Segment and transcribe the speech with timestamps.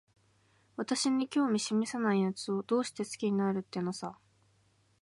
[0.77, 4.17] 私に興味しめさないやつを、どうして好きになるってのさ。